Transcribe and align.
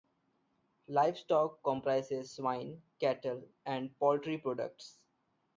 Livestock 0.87 1.61
comprises 1.61 2.31
swine, 2.31 2.81
cattle, 2.99 3.43
and 3.67 3.95
poultry 3.99 4.39
products. 4.39 4.95